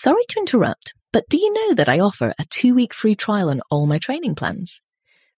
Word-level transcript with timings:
Sorry 0.00 0.22
to 0.28 0.38
interrupt, 0.38 0.94
but 1.12 1.28
do 1.28 1.36
you 1.36 1.52
know 1.52 1.74
that 1.74 1.88
I 1.88 1.98
offer 1.98 2.32
a 2.38 2.44
two 2.50 2.72
week 2.72 2.94
free 2.94 3.16
trial 3.16 3.50
on 3.50 3.60
all 3.68 3.84
my 3.84 3.98
training 3.98 4.36
plans? 4.36 4.80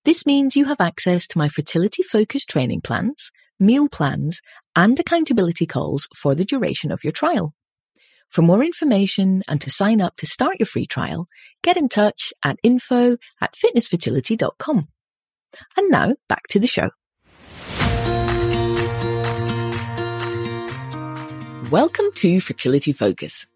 This 0.05 0.27
means 0.27 0.55
you 0.55 0.67
have 0.67 0.83
access 0.83 1.27
to 1.29 1.39
my 1.39 1.49
fertility 1.49 2.03
focused 2.03 2.51
training 2.51 2.83
plans, 2.83 3.31
meal 3.59 3.89
plans, 3.89 4.43
and 4.77 5.01
accountability 5.01 5.65
calls 5.65 6.09
for 6.15 6.35
the 6.35 6.45
duration 6.45 6.93
of 6.93 7.03
your 7.03 7.13
trial. 7.15 7.55
For 8.29 8.43
more 8.43 8.63
information 8.63 9.43
and 9.49 9.63
to 9.63 9.71
sign 9.71 10.03
up 10.03 10.17
to 10.17 10.27
start 10.27 10.57
your 10.59 10.67
free 10.67 10.87
trial, 10.87 11.27
get 11.63 11.79
in 11.79 11.89
touch 11.89 12.31
at 12.45 12.59
info 12.63 13.17
at 13.41 13.55
fitnessfertility.com. 13.55 14.89
And 15.79 15.91
now 15.91 16.17
back 16.29 16.49
to 16.49 16.61
the 16.61 16.67
show. 16.67 16.91
Welcome 21.71 22.13
to 22.17 22.41
Fertility 22.41 22.93
Focus. 22.93 23.47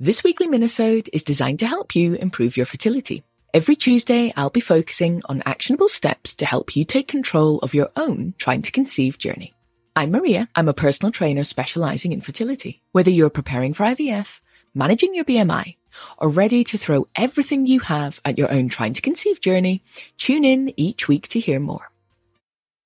This 0.00 0.22
weekly 0.22 0.46
minisode 0.46 1.08
is 1.12 1.24
designed 1.24 1.58
to 1.58 1.66
help 1.66 1.96
you 1.96 2.14
improve 2.14 2.56
your 2.56 2.66
fertility. 2.66 3.24
Every 3.52 3.74
Tuesday, 3.74 4.32
I'll 4.36 4.48
be 4.48 4.60
focusing 4.60 5.22
on 5.24 5.42
actionable 5.44 5.88
steps 5.88 6.36
to 6.36 6.46
help 6.46 6.76
you 6.76 6.84
take 6.84 7.08
control 7.08 7.58
of 7.64 7.74
your 7.74 7.88
own 7.96 8.34
trying 8.38 8.62
to 8.62 8.70
conceive 8.70 9.18
journey. 9.18 9.56
I'm 9.96 10.12
Maria. 10.12 10.48
I'm 10.54 10.68
a 10.68 10.72
personal 10.72 11.10
trainer 11.10 11.42
specializing 11.42 12.12
in 12.12 12.20
fertility. 12.20 12.80
Whether 12.92 13.10
you're 13.10 13.28
preparing 13.28 13.74
for 13.74 13.82
IVF, 13.82 14.40
managing 14.72 15.16
your 15.16 15.24
BMI, 15.24 15.74
or 16.18 16.28
ready 16.28 16.62
to 16.62 16.78
throw 16.78 17.08
everything 17.16 17.66
you 17.66 17.80
have 17.80 18.20
at 18.24 18.38
your 18.38 18.52
own 18.52 18.68
trying 18.68 18.92
to 18.92 19.02
conceive 19.02 19.40
journey, 19.40 19.82
tune 20.16 20.44
in 20.44 20.72
each 20.76 21.08
week 21.08 21.26
to 21.26 21.40
hear 21.40 21.58
more. 21.58 21.90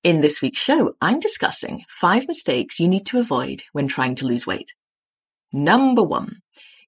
In 0.03 0.21
this 0.21 0.41
week's 0.41 0.57
show, 0.57 0.95
I'm 0.99 1.19
discussing 1.19 1.83
five 1.87 2.27
mistakes 2.27 2.79
you 2.79 2.87
need 2.87 3.05
to 3.05 3.19
avoid 3.19 3.61
when 3.71 3.87
trying 3.87 4.15
to 4.15 4.25
lose 4.25 4.47
weight. 4.47 4.73
Number 5.51 6.01
one, 6.01 6.41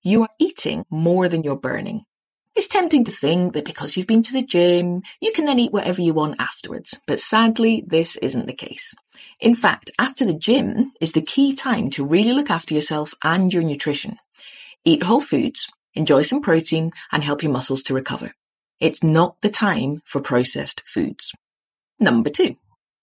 you 0.05 0.21
are 0.21 0.29
eating 0.39 0.85
more 0.89 1.27
than 1.27 1.43
you're 1.43 1.57
burning. 1.57 2.05
It's 2.55 2.67
tempting 2.67 3.03
to 3.05 3.11
think 3.11 3.53
that 3.53 3.65
because 3.65 3.97
you've 3.97 4.07
been 4.07 4.23
to 4.23 4.31
the 4.31 4.45
gym, 4.45 5.01
you 5.19 5.31
can 5.33 5.45
then 5.45 5.59
eat 5.59 5.73
whatever 5.73 6.01
you 6.01 6.13
want 6.13 6.39
afterwards. 6.39 6.97
But 7.07 7.19
sadly, 7.19 7.83
this 7.85 8.15
isn't 8.17 8.45
the 8.45 8.53
case. 8.53 8.93
In 9.41 9.55
fact, 9.55 9.91
after 9.99 10.23
the 10.23 10.33
gym 10.33 10.93
is 11.01 11.11
the 11.11 11.21
key 11.21 11.53
time 11.53 11.89
to 11.91 12.05
really 12.05 12.31
look 12.31 12.49
after 12.49 12.73
yourself 12.73 13.13
and 13.23 13.51
your 13.51 13.63
nutrition. 13.63 14.17
Eat 14.85 15.03
whole 15.03 15.19
foods, 15.19 15.67
enjoy 15.95 16.21
some 16.21 16.41
protein, 16.41 16.91
and 17.11 17.23
help 17.23 17.41
your 17.41 17.51
muscles 17.51 17.81
to 17.83 17.93
recover. 17.93 18.31
It's 18.79 19.03
not 19.03 19.41
the 19.41 19.49
time 19.49 20.01
for 20.05 20.21
processed 20.21 20.83
foods. 20.85 21.33
Number 21.99 22.29
two, 22.29 22.55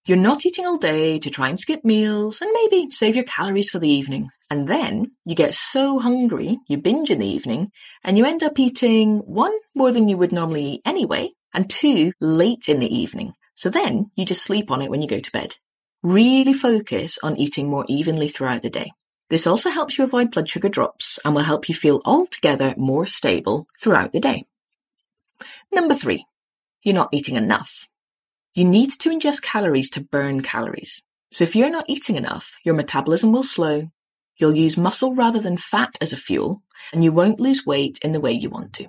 you're 0.07 0.17
not 0.17 0.45
eating 0.45 0.65
all 0.65 0.77
day 0.77 1.19
to 1.19 1.29
try 1.29 1.49
and 1.49 1.59
skip 1.59 1.83
meals 1.83 2.41
and 2.41 2.49
maybe 2.53 2.89
save 2.91 3.15
your 3.15 3.25
calories 3.25 3.69
for 3.69 3.79
the 3.79 3.89
evening. 3.89 4.29
And 4.53 4.67
then 4.67 5.13
you 5.25 5.33
get 5.33 5.55
so 5.55 5.97
hungry, 5.97 6.59
you 6.67 6.77
binge 6.77 7.09
in 7.09 7.17
the 7.17 7.25
evening, 7.25 7.71
and 8.03 8.19
you 8.19 8.23
end 8.23 8.43
up 8.43 8.59
eating 8.59 9.17
one, 9.25 9.51
more 9.73 9.91
than 9.91 10.07
you 10.07 10.15
would 10.15 10.31
normally 10.31 10.63
eat 10.73 10.81
anyway, 10.85 11.31
and 11.55 11.67
two, 11.67 12.13
late 12.21 12.69
in 12.69 12.77
the 12.77 12.95
evening. 12.95 13.33
So 13.55 13.71
then 13.71 14.11
you 14.13 14.25
just 14.25 14.43
sleep 14.43 14.69
on 14.69 14.83
it 14.83 14.91
when 14.91 15.01
you 15.01 15.07
go 15.07 15.19
to 15.19 15.31
bed. 15.31 15.55
Really 16.03 16.53
focus 16.53 17.17
on 17.23 17.35
eating 17.35 17.67
more 17.67 17.83
evenly 17.87 18.27
throughout 18.27 18.61
the 18.61 18.69
day. 18.69 18.91
This 19.31 19.47
also 19.47 19.71
helps 19.71 19.97
you 19.97 20.03
avoid 20.03 20.29
blood 20.29 20.47
sugar 20.47 20.69
drops 20.69 21.17
and 21.25 21.33
will 21.33 21.41
help 21.41 21.67
you 21.67 21.73
feel 21.73 22.03
altogether 22.05 22.75
more 22.77 23.07
stable 23.07 23.65
throughout 23.81 24.11
the 24.11 24.19
day. 24.19 24.45
Number 25.71 25.95
three, 25.95 26.27
you're 26.83 26.93
not 26.93 27.09
eating 27.11 27.37
enough. 27.37 27.87
You 28.53 28.65
need 28.65 28.91
to 28.91 29.09
ingest 29.09 29.41
calories 29.41 29.89
to 29.89 29.99
burn 29.99 30.41
calories. 30.41 31.03
So 31.31 31.43
if 31.43 31.55
you're 31.55 31.71
not 31.71 31.85
eating 31.87 32.17
enough, 32.17 32.55
your 32.63 32.75
metabolism 32.75 33.31
will 33.31 33.41
slow, 33.41 33.89
you'll 34.37 34.55
use 34.55 34.77
muscle 34.77 35.13
rather 35.13 35.39
than 35.39 35.57
fat 35.57 35.95
as 36.01 36.13
a 36.13 36.17
fuel, 36.17 36.61
and 36.91 37.03
you 37.03 37.11
won't 37.11 37.39
lose 37.39 37.65
weight 37.65 37.99
in 38.03 38.11
the 38.11 38.19
way 38.19 38.31
you 38.31 38.49
want 38.49 38.73
to. 38.73 38.87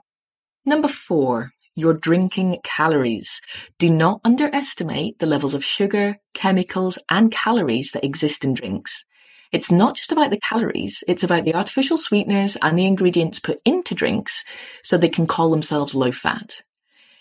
Number 0.64 0.88
four, 0.88 1.52
you're 1.76 1.94
drinking 1.94 2.58
calories. 2.62 3.40
Do 3.78 3.90
not 3.90 4.20
underestimate 4.24 5.18
the 5.18 5.26
levels 5.26 5.54
of 5.54 5.64
sugar, 5.64 6.18
chemicals, 6.32 6.98
and 7.10 7.32
calories 7.32 7.90
that 7.92 8.04
exist 8.04 8.44
in 8.44 8.54
drinks. 8.54 9.04
It's 9.52 9.70
not 9.70 9.96
just 9.96 10.12
about 10.12 10.30
the 10.30 10.40
calories, 10.40 11.04
it's 11.06 11.22
about 11.22 11.44
the 11.44 11.54
artificial 11.54 11.96
sweeteners 11.96 12.56
and 12.62 12.78
the 12.78 12.86
ingredients 12.86 13.38
put 13.38 13.60
into 13.64 13.94
drinks 13.94 14.44
so 14.82 14.96
they 14.96 15.08
can 15.08 15.26
call 15.26 15.50
themselves 15.50 15.94
low 15.94 16.12
fat. 16.12 16.62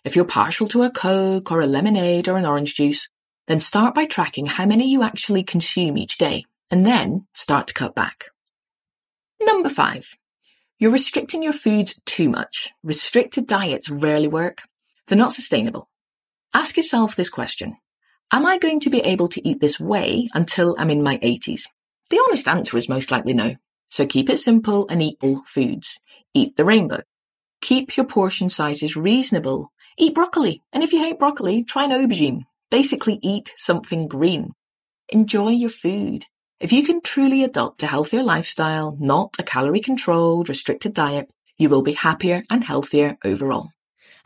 If 0.03 0.15
you're 0.15 0.25
partial 0.25 0.67
to 0.67 0.83
a 0.83 0.91
Coke 0.91 1.51
or 1.51 1.61
a 1.61 1.67
lemonade 1.67 2.27
or 2.27 2.37
an 2.37 2.45
orange 2.45 2.75
juice, 2.75 3.09
then 3.47 3.59
start 3.59 3.93
by 3.93 4.05
tracking 4.05 4.45
how 4.45 4.65
many 4.65 4.89
you 4.89 5.03
actually 5.03 5.43
consume 5.43 5.97
each 5.97 6.17
day 6.17 6.45
and 6.73 6.87
then 6.87 7.27
start 7.35 7.67
to 7.67 7.73
cut 7.75 7.93
back. 7.93 8.31
Number 9.39 9.69
five, 9.69 10.17
you're 10.79 10.89
restricting 10.89 11.43
your 11.43 11.53
foods 11.53 12.01
too 12.07 12.27
much. 12.29 12.71
Restricted 12.81 13.45
diets 13.45 13.91
rarely 13.91 14.27
work. 14.27 14.63
They're 15.05 15.15
not 15.15 15.33
sustainable. 15.33 15.87
Ask 16.51 16.75
yourself 16.75 17.15
this 17.15 17.29
question. 17.29 17.77
Am 18.31 18.47
I 18.47 18.57
going 18.57 18.79
to 18.79 18.89
be 18.89 19.01
able 19.01 19.27
to 19.27 19.47
eat 19.47 19.61
this 19.61 19.79
way 19.79 20.27
until 20.33 20.75
I'm 20.79 20.89
in 20.89 21.03
my 21.03 21.19
80s? 21.19 21.67
The 22.09 22.23
honest 22.25 22.47
answer 22.47 22.75
is 22.75 22.89
most 22.89 23.11
likely 23.11 23.35
no. 23.35 23.55
So 23.89 24.07
keep 24.07 24.27
it 24.27 24.39
simple 24.39 24.87
and 24.89 25.03
eat 25.03 25.17
all 25.21 25.43
foods. 25.45 25.99
Eat 26.33 26.55
the 26.55 26.65
rainbow. 26.65 27.03
Keep 27.61 27.95
your 27.95 28.07
portion 28.07 28.49
sizes 28.49 28.95
reasonable 28.95 29.71
Eat 29.95 30.15
broccoli. 30.15 30.63
And 30.73 30.83
if 30.83 30.91
you 30.91 30.99
hate 31.03 31.19
broccoli, 31.19 31.63
try 31.63 31.83
an 31.83 31.91
aubergine. 31.91 32.45
Basically 32.71 33.19
eat 33.21 33.53
something 33.57 34.07
green. 34.07 34.53
Enjoy 35.09 35.49
your 35.49 35.69
food. 35.69 36.25
If 36.63 36.71
you 36.71 36.85
can 36.85 37.01
truly 37.01 37.43
adopt 37.43 37.83
a 37.83 37.87
healthier 37.87 38.23
lifestyle, 38.23 38.95
not 38.97 39.35
a 39.37 39.43
calorie 39.43 39.81
controlled, 39.81 40.47
restricted 40.47 40.93
diet, 40.93 41.29
you 41.57 41.67
will 41.67 41.81
be 41.81 41.91
happier 41.91 42.41
and 42.49 42.63
healthier 42.63 43.17
overall. 43.25 43.71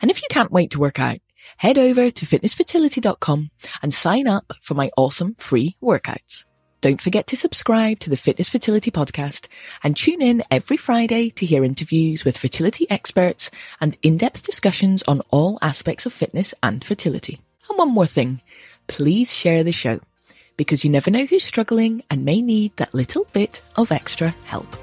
And 0.00 0.08
if 0.08 0.22
you 0.22 0.28
can't 0.30 0.52
wait 0.52 0.70
to 0.70 0.78
work 0.78 1.00
out, 1.00 1.18
head 1.56 1.78
over 1.78 2.12
to 2.12 2.26
fitnessfertility.com 2.26 3.50
and 3.82 3.92
sign 3.92 4.28
up 4.28 4.52
for 4.62 4.74
my 4.74 4.88
awesome 4.96 5.34
free 5.34 5.76
workouts. 5.82 6.44
Don't 6.80 7.02
forget 7.02 7.26
to 7.26 7.36
subscribe 7.36 7.98
to 7.98 8.08
the 8.08 8.16
Fitness 8.16 8.48
Fertility 8.48 8.92
Podcast 8.92 9.48
and 9.82 9.96
tune 9.96 10.22
in 10.22 10.44
every 10.48 10.76
Friday 10.76 11.30
to 11.30 11.44
hear 11.44 11.64
interviews 11.64 12.24
with 12.24 12.38
fertility 12.38 12.88
experts 12.88 13.50
and 13.80 13.98
in-depth 14.02 14.44
discussions 14.44 15.02
on 15.08 15.22
all 15.30 15.58
aspects 15.60 16.06
of 16.06 16.12
fitness 16.12 16.54
and 16.62 16.84
fertility. 16.84 17.40
And 17.68 17.76
one 17.76 17.92
more 17.92 18.06
thing, 18.06 18.42
please 18.86 19.34
share 19.34 19.64
the 19.64 19.72
show 19.72 19.98
because 20.58 20.84
you 20.84 20.90
never 20.90 21.10
know 21.10 21.24
who's 21.24 21.44
struggling 21.44 22.02
and 22.10 22.26
may 22.26 22.42
need 22.42 22.76
that 22.76 22.92
little 22.92 23.24
bit 23.32 23.62
of 23.76 23.90
extra 23.90 24.34
help. 24.44 24.76